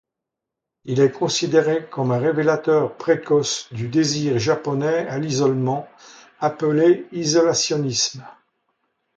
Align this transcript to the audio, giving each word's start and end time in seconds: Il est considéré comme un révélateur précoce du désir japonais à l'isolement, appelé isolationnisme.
Il 0.85 0.99
est 0.99 1.11
considéré 1.11 1.85
comme 1.91 2.11
un 2.11 2.17
révélateur 2.17 2.95
précoce 2.97 3.71
du 3.71 3.87
désir 3.87 4.39
japonais 4.39 5.07
à 5.07 5.19
l'isolement, 5.19 5.87
appelé 6.39 7.05
isolationnisme. 7.11 8.25